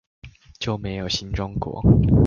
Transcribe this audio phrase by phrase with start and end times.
[0.59, 1.79] 就沒有新中國